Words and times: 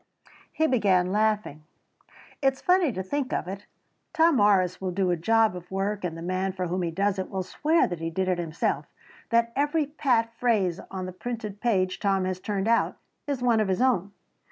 He 0.51 0.65
began 0.65 1.11
laughing. 1.11 1.61
"It 2.41 2.53
is 2.53 2.59
funny 2.61 2.91
to 2.91 3.03
think 3.03 3.31
of 3.31 3.47
it. 3.47 3.67
Tom 4.13 4.37
Morris 4.37 4.81
will 4.81 4.89
do 4.89 5.11
a 5.11 5.15
job 5.15 5.55
of 5.55 5.69
work 5.69 6.03
and 6.03 6.17
the 6.17 6.23
man 6.23 6.53
for 6.53 6.65
whom 6.65 6.81
he 6.81 6.89
does 6.89 7.19
it 7.19 7.29
will 7.29 7.43
swear 7.43 7.85
that 7.85 7.99
he 7.99 8.09
did 8.09 8.27
it 8.27 8.39
himself, 8.39 8.87
that 9.29 9.53
every 9.55 9.85
pat 9.85 10.33
phrase 10.39 10.79
on 10.89 11.05
the 11.05 11.11
printed 11.13 11.61
page 11.61 11.99
Tom 11.99 12.25
has 12.25 12.39
turned 12.39 12.67
out, 12.67 12.97
is 13.27 13.43
one 13.43 13.59
of 13.59 13.67
his 13.67 13.79
own. 13.79 14.11